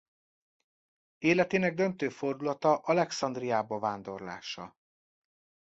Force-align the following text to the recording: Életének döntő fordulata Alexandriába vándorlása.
Életének 1.17 1.73
döntő 1.73 2.09
fordulata 2.09 2.77
Alexandriába 2.77 3.79
vándorlása. 3.79 4.77